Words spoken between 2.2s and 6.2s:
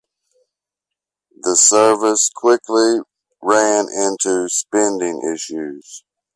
quickly ran into spending issues.